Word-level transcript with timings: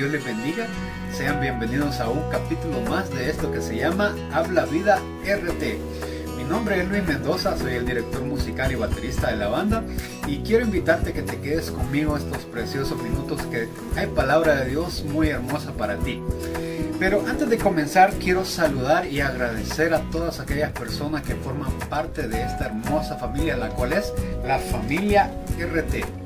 Dios 0.00 0.12
les 0.12 0.24
bendiga. 0.24 0.66
Sean 1.12 1.42
bienvenidos 1.42 2.00
a 2.00 2.08
un 2.08 2.22
capítulo 2.30 2.80
más 2.88 3.10
de 3.10 3.28
esto 3.28 3.52
que 3.52 3.60
se 3.60 3.76
llama 3.76 4.16
Habla 4.32 4.64
Vida 4.64 4.98
RT. 5.26 6.38
Mi 6.38 6.44
nombre 6.44 6.80
es 6.80 6.88
Luis 6.88 7.04
Mendoza, 7.06 7.54
soy 7.58 7.74
el 7.74 7.84
director 7.84 8.22
musical 8.22 8.72
y 8.72 8.76
baterista 8.76 9.30
de 9.30 9.36
la 9.36 9.48
banda 9.48 9.84
y 10.26 10.38
quiero 10.38 10.64
invitarte 10.64 11.10
a 11.10 11.12
que 11.12 11.20
te 11.20 11.38
quedes 11.40 11.70
conmigo 11.70 12.16
estos 12.16 12.46
preciosos 12.46 12.96
minutos 13.02 13.42
que 13.50 13.68
hay 13.94 14.06
palabra 14.06 14.56
de 14.56 14.70
Dios 14.70 15.04
muy 15.04 15.28
hermosa 15.28 15.72
para 15.72 15.98
ti. 15.98 16.22
Pero 16.98 17.22
antes 17.28 17.50
de 17.50 17.58
comenzar 17.58 18.14
quiero 18.14 18.46
saludar 18.46 19.06
y 19.06 19.20
agradecer 19.20 19.92
a 19.92 20.00
todas 20.10 20.40
aquellas 20.40 20.72
personas 20.72 21.24
que 21.24 21.34
forman 21.34 21.72
parte 21.90 22.26
de 22.26 22.40
esta 22.42 22.68
hermosa 22.68 23.16
familia, 23.16 23.54
la 23.58 23.68
cual 23.68 23.92
es 23.92 24.14
la 24.46 24.58
familia 24.58 25.30
RT. 25.58 26.19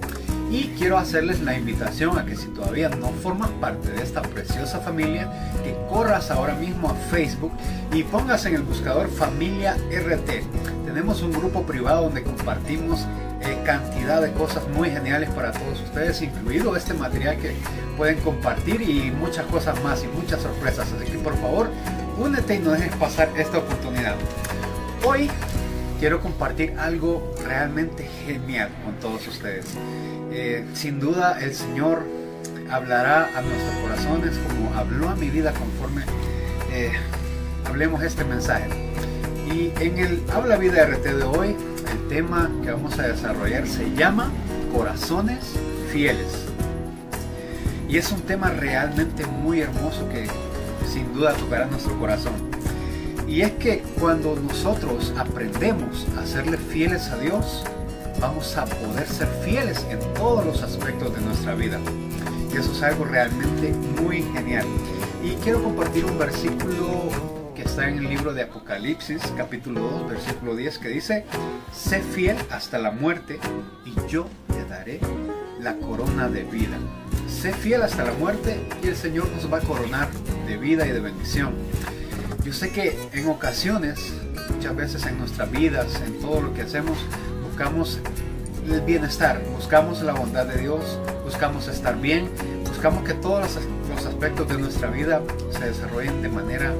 Y 0.54 0.68
quiero 0.78 0.98
hacerles 0.98 1.40
la 1.40 1.58
invitación 1.58 2.16
a 2.16 2.24
que 2.24 2.36
si 2.36 2.46
todavía 2.46 2.88
no 2.88 3.08
formas 3.08 3.50
parte 3.60 3.90
de 3.90 4.00
esta 4.00 4.22
preciosa 4.22 4.78
familia, 4.78 5.28
que 5.64 5.76
corras 5.88 6.30
ahora 6.30 6.54
mismo 6.54 6.90
a 6.90 6.94
Facebook 6.94 7.50
y 7.92 8.04
pongas 8.04 8.46
en 8.46 8.54
el 8.54 8.62
buscador 8.62 9.08
familia 9.08 9.76
RT. 9.90 10.86
Tenemos 10.86 11.22
un 11.22 11.32
grupo 11.32 11.64
privado 11.64 12.04
donde 12.04 12.22
compartimos 12.22 13.00
eh, 13.40 13.58
cantidad 13.64 14.22
de 14.22 14.30
cosas 14.30 14.62
muy 14.68 14.90
geniales 14.90 15.28
para 15.30 15.50
todos 15.50 15.80
ustedes, 15.80 16.22
incluido 16.22 16.76
este 16.76 16.94
material 16.94 17.36
que 17.38 17.56
pueden 17.96 18.20
compartir 18.20 18.80
y 18.80 19.10
muchas 19.10 19.46
cosas 19.46 19.82
más 19.82 20.04
y 20.04 20.06
muchas 20.06 20.40
sorpresas. 20.40 20.86
Así 20.92 21.10
que 21.10 21.18
por 21.18 21.36
favor, 21.38 21.68
únete 22.16 22.54
y 22.54 22.58
no 22.60 22.70
dejes 22.70 22.94
pasar 22.94 23.28
esta 23.36 23.58
oportunidad. 23.58 24.14
Hoy 25.04 25.28
quiero 25.98 26.20
compartir 26.20 26.74
algo 26.78 27.34
realmente 27.44 28.08
genial 28.26 28.70
con 28.84 28.94
todos 29.00 29.26
ustedes. 29.26 29.66
Eh, 30.30 30.64
sin 30.74 31.00
duda 31.00 31.38
el 31.40 31.54
Señor 31.54 32.02
hablará 32.70 33.30
a 33.36 33.42
nuestros 33.42 33.74
corazones 33.82 34.38
como 34.48 34.74
habló 34.74 35.08
a 35.08 35.14
mi 35.14 35.30
vida 35.30 35.52
conforme 35.52 36.02
eh, 36.72 36.92
hablemos 37.64 38.02
este 38.02 38.24
mensaje. 38.24 38.68
Y 39.46 39.72
en 39.80 39.98
el 39.98 40.22
Habla 40.32 40.56
Vida 40.56 40.86
RT 40.86 41.04
de 41.04 41.22
hoy, 41.22 41.54
el 41.92 42.08
tema 42.08 42.50
que 42.62 42.72
vamos 42.72 42.98
a 42.98 43.08
desarrollar 43.08 43.66
se 43.66 43.94
llama 43.94 44.30
Corazones 44.74 45.54
Fieles. 45.92 46.46
Y 47.88 47.98
es 47.98 48.10
un 48.10 48.22
tema 48.22 48.50
realmente 48.50 49.26
muy 49.26 49.60
hermoso 49.60 50.08
que 50.08 50.26
sin 50.90 51.12
duda 51.14 51.34
tocará 51.34 51.66
nuestro 51.66 51.96
corazón. 51.98 52.32
Y 53.26 53.40
es 53.40 53.52
que 53.52 53.82
cuando 53.98 54.36
nosotros 54.36 55.12
aprendemos 55.16 56.06
a 56.18 56.26
serle 56.26 56.58
fieles 56.58 57.08
a 57.08 57.18
Dios, 57.18 57.64
vamos 58.20 58.56
a 58.56 58.64
poder 58.66 59.06
ser 59.06 59.28
fieles 59.44 59.84
en 59.90 59.98
todos 60.14 60.44
los 60.44 60.62
aspectos 60.62 61.14
de 61.14 61.20
nuestra 61.22 61.54
vida. 61.54 61.78
Y 62.52 62.56
eso 62.56 62.70
es 62.72 62.82
algo 62.82 63.04
realmente 63.04 63.72
muy 64.00 64.22
genial. 64.34 64.66
Y 65.24 65.32
quiero 65.42 65.62
compartir 65.62 66.04
un 66.04 66.18
versículo 66.18 67.08
que 67.54 67.62
está 67.62 67.88
en 67.88 67.98
el 67.98 68.08
libro 68.08 68.34
de 68.34 68.42
Apocalipsis, 68.42 69.22
capítulo 69.36 69.80
2, 69.80 70.10
versículo 70.10 70.54
10, 70.54 70.78
que 70.78 70.88
dice, 70.88 71.24
sé 71.72 72.00
fiel 72.00 72.36
hasta 72.50 72.78
la 72.78 72.90
muerte 72.90 73.38
y 73.84 73.94
yo 74.08 74.26
te 74.48 74.64
daré 74.66 75.00
la 75.60 75.76
corona 75.76 76.28
de 76.28 76.44
vida. 76.44 76.76
Sé 77.26 77.52
fiel 77.52 77.82
hasta 77.82 78.04
la 78.04 78.12
muerte 78.12 78.60
y 78.82 78.88
el 78.88 78.96
Señor 78.96 79.28
nos 79.30 79.52
va 79.52 79.58
a 79.58 79.62
coronar 79.62 80.08
de 80.46 80.56
vida 80.58 80.86
y 80.86 80.90
de 80.90 81.00
bendición. 81.00 81.54
Yo 82.44 82.52
sé 82.52 82.70
que 82.70 82.98
en 83.14 83.28
ocasiones, 83.28 84.12
muchas 84.50 84.76
veces 84.76 85.06
en 85.06 85.18
nuestras 85.18 85.50
vidas, 85.50 85.86
en 86.06 86.20
todo 86.20 86.42
lo 86.42 86.52
que 86.52 86.60
hacemos, 86.60 86.98
buscamos 87.42 87.98
el 88.68 88.82
bienestar, 88.82 89.42
buscamos 89.56 90.02
la 90.02 90.12
bondad 90.12 90.44
de 90.44 90.60
Dios, 90.60 90.98
buscamos 91.24 91.68
estar 91.68 91.98
bien, 91.98 92.28
buscamos 92.68 93.02
que 93.04 93.14
todos 93.14 93.56
los 93.88 94.04
aspectos 94.04 94.46
de 94.48 94.58
nuestra 94.58 94.90
vida 94.90 95.22
se 95.58 95.64
desarrollen 95.64 96.20
de 96.20 96.28
manera 96.28 96.74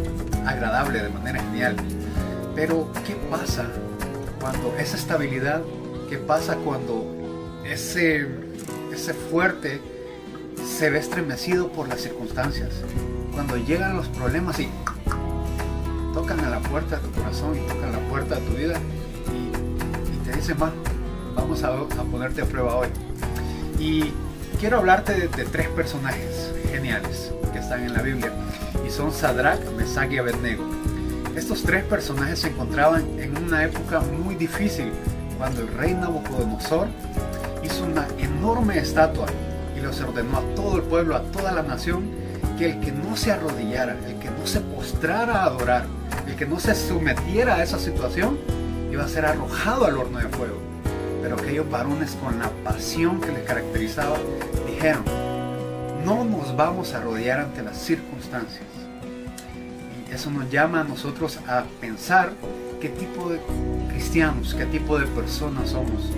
agradable, 0.44 1.02
de 1.02 1.08
manera 1.08 1.42
genial. 1.42 1.76
Pero, 2.54 2.90
¿qué 3.06 3.14
pasa 3.30 3.66
cuando 4.40 4.76
esa 4.76 4.98
estabilidad, 4.98 5.62
qué 6.10 6.18
pasa 6.18 6.56
cuando 6.56 7.62
ese, 7.64 8.28
ese 8.92 9.14
fuerte 9.14 9.80
se 10.62 10.90
ve 10.90 10.98
estremecido 10.98 11.72
por 11.72 11.88
las 11.88 12.02
circunstancias? 12.02 12.74
Cuando 13.32 13.56
llegan 13.56 13.96
los 13.96 14.08
problemas 14.08 14.60
y 14.60 14.68
tocan 16.14 16.38
a 16.40 16.48
la 16.48 16.60
puerta 16.60 16.96
de 16.96 17.02
tu 17.02 17.10
corazón 17.10 17.56
y 17.56 17.60
tocan 17.66 17.92
la 17.92 17.98
puerta 18.08 18.36
de 18.36 18.40
tu 18.42 18.52
vida 18.56 18.74
y, 19.32 20.24
te 20.24 20.36
dicen, 20.36 20.56
va, 20.62 20.72
vamos 21.34 21.62
a, 21.64 21.74
ponerte 22.10 22.40
a 22.40 22.44
prueba 22.46 22.76
hoy. 22.76 22.88
Y 23.80 24.12
quiero 24.60 24.78
hablarte 24.78 25.28
de, 25.28 25.44
tres 25.44 25.68
personajes 25.70 26.52
geniales 26.70 27.32
que 27.52 27.58
están 27.58 27.82
en 27.82 27.92
la 27.92 28.02
Biblia 28.02 28.32
y 28.86 28.90
son 28.90 29.12
Sadrach, 29.12 29.60
Mesach 29.76 30.10
y 30.10 30.18
Abednego. 30.18 30.64
Estos 31.36 31.64
tres 31.64 31.82
personajes 31.84 32.38
se 32.38 32.48
encontraban 32.48 33.04
en 33.18 33.36
una 33.36 33.64
época 33.64 34.00
muy 34.00 34.36
difícil 34.36 34.92
cuando 35.36 35.62
el 35.62 35.68
rey 35.68 35.94
Nabucodonosor 35.94 36.86
hizo 37.64 37.84
una 37.84 38.06
enorme 38.18 38.78
estatua 38.78 39.26
y 39.76 39.80
los 39.80 40.00
ordenó 40.00 40.38
a 40.38 40.54
todo 40.54 40.76
el 40.76 40.82
pueblo, 40.84 41.16
a 41.16 41.22
toda 41.22 41.50
la 41.50 41.62
nación, 41.62 42.08
que 42.56 42.70
el 42.70 42.80
que 42.80 42.92
no 42.92 43.16
se 43.16 43.32
arrodillara, 43.32 43.96
el 44.06 44.18
que 44.20 44.30
no 44.30 44.46
se 44.46 44.60
postrara 44.60 45.42
a 45.42 45.46
adorar, 45.46 45.86
el 46.26 46.36
que 46.36 46.46
no 46.46 46.58
se 46.58 46.74
sometiera 46.74 47.56
a 47.56 47.62
esa 47.62 47.78
situación, 47.78 48.38
iba 48.90 49.04
a 49.04 49.08
ser 49.08 49.26
arrojado 49.26 49.86
al 49.86 49.96
horno 49.96 50.18
de 50.18 50.28
fuego. 50.28 50.58
Pero 51.22 51.36
aquellos 51.36 51.70
varones 51.70 52.16
con 52.22 52.38
la 52.38 52.50
pasión 52.62 53.20
que 53.20 53.32
les 53.32 53.42
caracterizaba 53.42 54.16
dijeron, 54.66 55.04
no 56.04 56.24
nos 56.24 56.54
vamos 56.56 56.92
a 56.92 56.98
arrodillar 56.98 57.40
ante 57.40 57.62
las 57.62 57.78
circunstancias. 57.78 58.64
Y 60.08 60.12
eso 60.12 60.30
nos 60.30 60.50
llama 60.50 60.82
a 60.82 60.84
nosotros 60.84 61.38
a 61.48 61.64
pensar 61.80 62.32
qué 62.80 62.90
tipo 62.90 63.30
de 63.30 63.40
cristianos, 63.88 64.54
qué 64.54 64.66
tipo 64.66 64.98
de 64.98 65.06
personas 65.06 65.70
somos. 65.70 66.10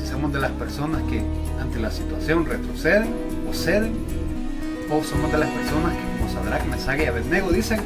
Si 0.00 0.06
somos 0.06 0.32
de 0.32 0.40
las 0.40 0.52
personas 0.52 1.02
que 1.02 1.22
ante 1.60 1.78
la 1.78 1.90
situación 1.90 2.46
retroceden 2.46 3.14
o 3.48 3.52
ceden, 3.52 3.92
o 4.90 5.02
somos 5.04 5.30
de 5.30 5.38
las 5.38 5.50
personas 5.50 5.92
que 5.92 6.18
como 6.18 6.32
Sadrach, 6.32 6.64
Mesach 6.64 6.98
y 6.98 7.04
Abednego 7.04 7.50
dicen, 7.52 7.80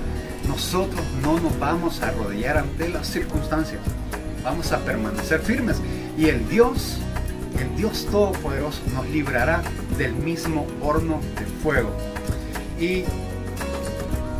nosotros 0.48 1.02
no 1.22 1.38
nos 1.38 1.58
vamos 1.58 2.02
a 2.02 2.08
arrodillar 2.08 2.58
ante 2.58 2.88
las 2.88 3.06
circunstancias, 3.06 3.80
vamos 4.42 4.72
a 4.72 4.78
permanecer 4.78 5.40
firmes 5.40 5.76
y 6.16 6.26
el 6.26 6.48
Dios, 6.48 6.98
el 7.58 7.76
Dios 7.76 8.06
Todopoderoso 8.10 8.80
nos 8.94 9.08
librará 9.08 9.62
del 9.96 10.14
mismo 10.14 10.66
horno 10.80 11.20
de 11.38 11.46
fuego. 11.62 11.90
Y 12.78 13.04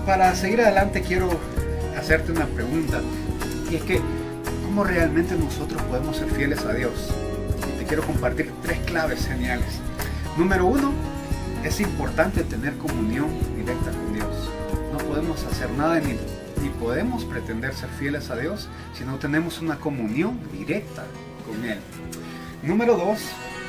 para 0.07 0.35
seguir 0.35 0.61
adelante 0.61 1.03
quiero 1.03 1.31
hacerte 1.97 2.33
una 2.33 2.47
pregunta, 2.47 3.01
y 3.71 3.77
es 3.77 3.83
que, 3.83 4.01
¿cómo 4.65 4.85
realmente 4.85 5.37
nosotros 5.37 5.81
podemos 5.83 6.17
ser 6.17 6.29
fieles 6.31 6.65
a 6.65 6.73
Dios? 6.75 6.93
Y 7.69 7.79
te 7.79 7.85
quiero 7.85 8.03
compartir 8.03 8.51
tres 8.62 8.79
claves 8.81 9.27
geniales. 9.27 9.69
Número 10.37 10.67
uno, 10.67 10.93
es 11.62 11.81
importante 11.81 12.43
tener 12.43 12.77
comunión 12.77 13.29
directa 13.57 13.93
con 13.93 14.12
Dios. 14.12 14.22
Podemos 15.12 15.45
hacer 15.45 15.71
nada 15.73 16.00
ni, 16.00 16.15
ni 16.62 16.71
podemos 16.81 17.27
pretender 17.27 17.75
ser 17.75 17.91
fieles 17.91 18.31
a 18.31 18.37
Dios 18.37 18.71
si 18.95 19.05
no 19.05 19.19
tenemos 19.19 19.61
una 19.61 19.78
comunión 19.78 20.41
directa 20.50 21.05
con 21.47 21.62
Él. 21.67 21.81
Número 22.62 22.97
dos, 22.97 23.19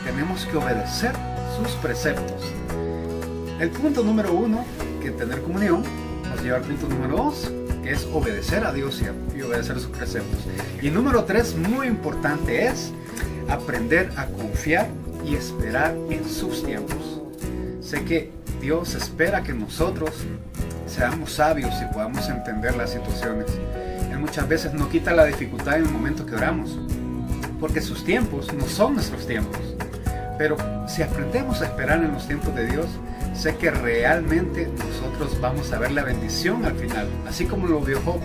tenemos 0.06 0.46
que 0.46 0.56
obedecer 0.56 1.12
sus 1.58 1.74
preceptos. 1.82 2.50
El 3.60 3.72
punto 3.72 4.04
número 4.04 4.32
uno, 4.32 4.64
que 5.02 5.12
tener 5.12 5.42
comunión, 5.42 5.84
nos 6.30 6.42
lleva 6.42 6.60
al 6.60 6.64
punto 6.64 6.88
número 6.88 7.18
dos, 7.18 7.52
que 7.84 7.92
es 7.92 8.06
obedecer 8.14 8.64
a 8.64 8.72
Dios 8.72 9.04
y 9.36 9.42
obedecer 9.42 9.82
sus 9.82 9.92
preceptos. 9.92 10.46
Y 10.82 10.92
número 10.92 11.26
tres, 11.26 11.58
muy 11.58 11.88
importante, 11.88 12.68
es 12.68 12.94
aprender 13.50 14.10
a 14.16 14.28
confiar 14.28 14.88
y 15.26 15.36
esperar 15.36 15.94
en 16.10 16.24
sus 16.24 16.64
tiempos. 16.64 17.22
Sé 17.82 18.06
que 18.06 18.32
Dios 18.62 18.96
espera 18.96 19.44
que 19.44 19.52
nosotros 19.52 20.12
seamos 20.94 21.34
sabios 21.34 21.74
y 21.82 21.92
podamos 21.92 22.30
entender 22.30 22.76
las 22.76 22.92
situaciones. 22.92 23.48
Él 24.12 24.20
muchas 24.20 24.48
veces 24.48 24.74
no 24.74 24.90
quita 24.90 25.12
la 25.12 25.26
dificultad 25.26 25.78
en 25.78 25.86
el 25.86 25.92
momento 25.92 26.26
que 26.26 26.36
oramos, 26.36 26.78
porque 27.60 27.82
sus 27.82 28.06
tiempos 28.06 28.54
no 28.54 28.68
son 28.68 28.94
nuestros 28.94 29.26
tiempos. 29.26 29.60
Pero 30.38 30.56
si 30.88 31.02
aprendemos 31.02 31.62
a 31.62 31.66
esperar 31.66 32.04
en 32.04 32.14
los 32.14 32.28
tiempos 32.28 32.54
de 32.56 32.68
Dios, 32.68 32.86
sé 33.34 33.56
que 33.56 33.72
realmente 33.72 34.70
nosotros 34.78 35.40
vamos 35.42 35.72
a 35.74 35.80
ver 35.80 35.92
la 35.92 36.04
bendición 36.04 36.64
al 36.64 36.76
final, 36.76 37.08
así 37.28 37.46
como 37.46 37.68
lo 37.68 37.80
vio 37.80 38.00
Job, 38.02 38.20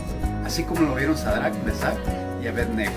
así 0.45 0.63
como 0.63 0.83
lo 0.83 0.95
vieron 0.95 1.17
Sadrach, 1.17 1.55
Mesach 1.65 1.97
y 2.43 2.49
Abednego. 2.49 2.93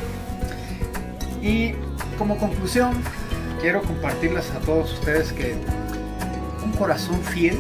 Y 1.41 1.75
como 2.18 2.38
conclusión, 2.38 2.91
quiero 3.62 3.81
compartirles 3.83 4.51
a 4.51 4.59
todos 4.59 4.94
ustedes 4.94 5.31
que 5.31 5.56
un 6.63 6.71
corazón 6.73 7.21
fiel 7.21 7.57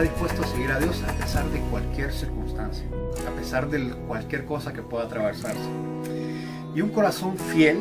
dispuesto 0.00 0.42
a 0.42 0.46
seguir 0.46 0.70
a 0.72 0.78
Dios 0.78 1.02
a 1.08 1.12
pesar 1.12 1.48
de 1.50 1.60
cualquier 1.70 2.12
circunstancia, 2.12 2.84
a 3.26 3.30
pesar 3.38 3.68
de 3.68 3.90
cualquier 4.06 4.44
cosa 4.44 4.72
que 4.72 4.82
pueda 4.82 5.04
atravesarse. 5.04 5.68
Y 6.74 6.80
un 6.80 6.90
corazón 6.90 7.36
fiel 7.36 7.78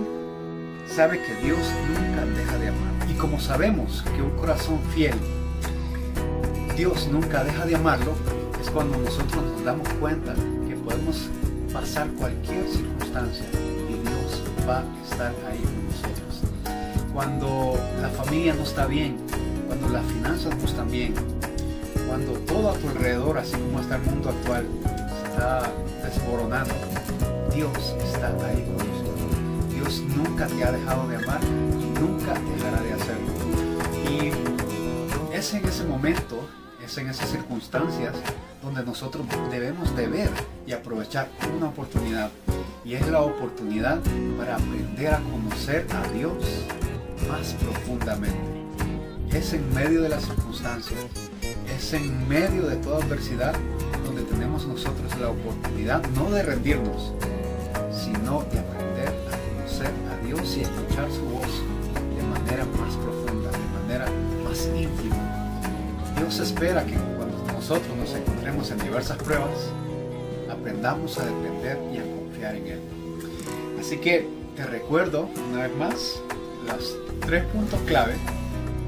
sabe 0.87 1.21
que 1.21 1.35
Dios 1.45 1.59
nunca 1.87 2.25
deja 2.25 2.57
de 2.57 2.67
amar. 2.69 3.09
Y 3.09 3.13
como 3.15 3.39
sabemos 3.39 4.03
que 4.15 4.21
un 4.21 4.31
corazón 4.31 4.79
fiel 4.93 5.15
Dios 6.75 7.07
nunca 7.07 7.41
deja 7.45 7.65
de 7.65 7.75
amarlo, 7.75 8.13
es 8.61 8.69
cuando 8.69 8.97
nosotros 8.97 9.41
nos 9.45 9.63
damos 9.63 9.87
cuenta 9.93 10.33
que 10.67 10.75
podemos 10.75 11.29
pasar 11.71 12.09
cualquier 12.19 12.67
circunstancia 12.67 13.45
y 13.89 13.93
Dios 13.93 14.43
va 14.67 14.79
a 14.79 15.03
estar 15.09 15.33
ahí 15.49 15.59
con 15.59 15.85
nosotros. 15.87 16.41
Cuando 17.13 17.79
la 18.01 18.09
familia 18.09 18.53
no 18.55 18.63
está 18.63 18.87
bien, 18.87 19.15
cuando 19.67 19.87
las 19.87 20.05
finanzas 20.05 20.57
no 20.57 20.65
están 20.65 20.91
bien, 20.91 21.13
cuando 22.07 22.33
todo 22.39 22.71
a 22.71 22.73
tu 22.73 22.89
alrededor, 22.89 23.37
así 23.37 23.53
como 23.53 23.79
está 23.79 23.95
el 23.95 24.03
mundo 24.03 24.29
actual, 24.29 24.65
está 25.25 25.71
desmoronando, 26.03 26.73
Dios 27.53 27.95
está 28.03 28.27
ahí 28.27 28.63
con 28.65 28.87
nosotros. 28.87 29.73
Dios 29.73 30.03
nunca 30.15 30.47
te 30.47 30.63
ha 30.63 30.71
dejado 30.71 31.07
de 31.07 31.15
amar 31.17 31.39
y 31.43 31.99
nunca 31.99 32.33
dejará 32.55 32.81
de 32.81 32.93
hacerlo. 32.93 33.33
Y 34.09 35.35
es 35.35 35.53
en 35.53 35.65
ese 35.65 35.83
momento, 35.83 36.39
es 36.83 36.97
en 36.97 37.09
esas 37.09 37.29
circunstancias 37.29 38.13
donde 38.61 38.83
nosotros 38.83 39.25
debemos 39.51 39.95
de 39.95 40.07
ver 40.07 40.29
y 40.65 40.73
aprovechar 40.73 41.29
una 41.55 41.67
oportunidad. 41.67 42.31
Y 42.83 42.95
es 42.95 43.07
la 43.07 43.21
oportunidad 43.21 43.99
para 44.37 44.55
aprender 44.55 45.13
a 45.13 45.19
conocer 45.19 45.87
a 45.91 46.07
Dios 46.11 46.33
más 47.29 47.53
profundamente. 47.53 48.37
Es 49.31 49.53
en 49.53 49.73
medio 49.73 50.01
de 50.01 50.09
las 50.09 50.23
circunstancias, 50.23 50.99
es 51.75 51.93
en 51.93 52.27
medio 52.27 52.67
de 52.67 52.75
toda 52.77 53.03
adversidad 53.03 53.53
donde 54.05 54.23
tenemos 54.23 54.65
nosotros 54.67 55.17
la 55.19 55.29
oportunidad 55.29 56.01
no 56.15 56.29
de 56.29 56.43
rendirnos, 56.43 57.13
sino 57.91 58.43
de 58.51 58.59
aprender 58.59 59.09
a 59.09 59.57
conocer 59.57 59.91
a 60.11 60.25
Dios 60.25 60.57
y 60.57 60.61
escuchar 60.61 61.11
su 61.11 61.23
voz 61.25 61.47
de 62.15 62.23
manera 62.23 62.65
más 62.65 62.95
profunda, 62.95 63.51
de 63.51 63.81
manera 63.81 64.05
más 64.43 64.67
íntima. 64.67 65.15
Dios 66.17 66.39
espera 66.39 66.85
que 66.85 66.95
cuando 67.17 67.53
nosotros 67.53 67.95
nos 67.97 68.13
encontremos 68.13 68.71
en 68.71 68.77
diversas 68.79 69.17
pruebas, 69.17 69.71
aprendamos 70.49 71.17
a 71.17 71.25
depender 71.25 71.77
y 71.93 71.97
a 71.97 72.03
confiar 72.03 72.55
en 72.55 72.67
Él. 72.67 72.79
Así 73.79 73.97
que 73.97 74.27
te 74.55 74.65
recuerdo 74.65 75.29
una 75.51 75.63
vez 75.63 75.75
más 75.75 76.21
los 76.67 76.95
tres 77.21 77.43
puntos 77.45 77.79
clave 77.81 78.15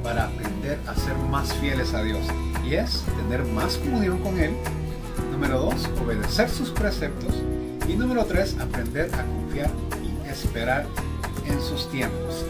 para 0.03 0.25
aprender 0.25 0.79
a 0.87 0.95
ser 0.95 1.15
más 1.29 1.53
fieles 1.55 1.93
a 1.93 2.01
Dios. 2.01 2.25
Y 2.67 2.71
tener 2.71 3.45
más 3.53 3.77
comunión 3.77 4.19
con 4.19 4.37
Él. 4.37 4.51
Número 5.31 5.57
dos, 5.57 5.89
obedecer 6.03 6.49
sus 6.49 6.69
preceptos. 6.71 7.33
Y 7.87 7.93
número 7.93 8.25
tres, 8.25 8.57
aprender 8.59 9.09
a 9.15 9.23
confiar 9.23 9.69
y 10.03 10.29
esperar 10.29 10.85
en 11.45 11.61
sus 11.61 11.89
tiempos. 11.89 12.43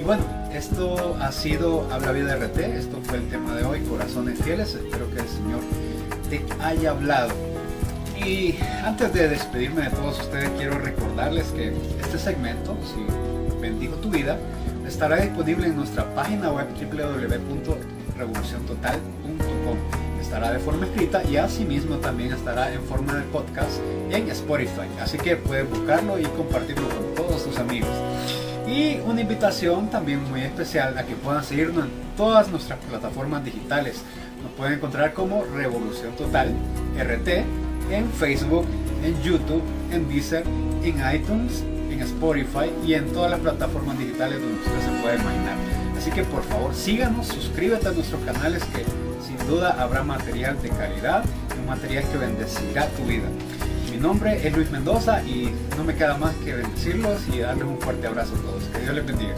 Y 0.00 0.04
bueno, 0.04 0.24
esto 0.54 1.18
ha 1.20 1.30
sido 1.32 1.86
Habla 1.92 2.12
Vida 2.12 2.36
RT. 2.36 2.60
Esto 2.60 2.98
fue 3.02 3.18
el 3.18 3.28
tema 3.28 3.54
de 3.54 3.64
hoy, 3.64 3.80
Corazones 3.80 4.42
Fieles. 4.42 4.74
Espero 4.74 5.10
que 5.10 5.20
el 5.20 5.28
Señor 5.28 5.60
te 6.30 6.42
haya 6.64 6.92
hablado. 6.92 7.34
Y 8.24 8.58
antes 8.84 9.12
de 9.12 9.28
despedirme 9.28 9.82
de 9.82 9.90
todos 9.90 10.18
ustedes, 10.18 10.48
quiero 10.56 10.78
recordarles 10.78 11.48
que 11.48 11.74
este 12.00 12.18
segmento, 12.18 12.74
si 12.86 13.04
bendigo 13.60 13.96
tu 13.96 14.08
vida, 14.08 14.38
estará 14.88 15.16
disponible 15.16 15.66
en 15.66 15.76
nuestra 15.76 16.06
página 16.14 16.50
web 16.50 16.68
www.revoluciontotal.com. 16.74 19.21
Estará 20.32 20.50
de 20.50 20.60
forma 20.60 20.86
escrita 20.86 21.22
y 21.24 21.36
asimismo 21.36 21.96
también 21.96 22.32
estará 22.32 22.72
en 22.72 22.82
forma 22.84 23.16
de 23.16 23.20
podcast 23.24 23.78
en 24.10 24.30
Spotify. 24.30 24.88
Así 24.98 25.18
que 25.18 25.36
puedes 25.36 25.68
buscarlo 25.68 26.18
y 26.18 26.22
compartirlo 26.22 26.88
con 26.88 27.14
todos 27.14 27.44
tus 27.44 27.58
amigos. 27.58 27.90
Y 28.66 28.96
una 29.00 29.20
invitación 29.20 29.90
también 29.90 30.26
muy 30.30 30.40
especial 30.40 30.96
a 30.96 31.04
que 31.04 31.16
puedan 31.16 31.44
seguirnos 31.44 31.84
en 31.84 31.90
todas 32.16 32.48
nuestras 32.48 32.78
plataformas 32.78 33.44
digitales. 33.44 34.04
Nos 34.42 34.52
pueden 34.52 34.72
encontrar 34.72 35.12
como 35.12 35.44
Revolución 35.44 36.16
Total 36.16 36.48
RT 36.96 37.28
en 37.90 38.10
Facebook, 38.18 38.64
en 39.04 39.22
YouTube, 39.22 39.62
en 39.92 40.08
Deezer, 40.08 40.44
en 40.82 41.14
iTunes 41.14 41.62
en 41.90 42.00
Spotify 42.00 42.72
y 42.86 42.94
en 42.94 43.12
todas 43.12 43.32
las 43.32 43.40
plataformas 43.40 43.98
digitales 43.98 44.40
donde 44.40 44.54
usted 44.54 44.80
se 44.80 45.02
puede 45.02 45.16
imaginar. 45.16 45.56
Así 45.94 46.10
que 46.10 46.24
por 46.24 46.42
favor 46.44 46.74
síganos, 46.74 47.26
suscríbete 47.26 47.88
a 47.88 47.92
nuestros 47.92 48.22
canales 48.22 48.64
que 48.64 48.82
sin 49.26 49.38
duda 49.46 49.76
habrá 49.82 50.02
material 50.02 50.60
de 50.60 50.68
calidad, 50.70 51.24
un 51.58 51.66
material 51.66 52.04
que 52.10 52.18
bendecirá 52.18 52.88
tu 52.88 53.04
vida. 53.04 53.28
Mi 53.90 53.96
nombre 53.96 54.46
es 54.46 54.54
Luis 54.54 54.70
Mendoza 54.70 55.22
y 55.22 55.52
no 55.76 55.84
me 55.84 55.94
queda 55.94 56.16
más 56.16 56.34
que 56.36 56.54
bendecirlos 56.54 57.20
y 57.28 57.40
darles 57.40 57.64
un 57.64 57.78
fuerte 57.78 58.06
abrazo 58.06 58.34
a 58.36 58.40
todos. 58.40 58.64
Que 58.64 58.78
Dios 58.80 58.94
les 58.94 59.06
bendiga. 59.06 59.34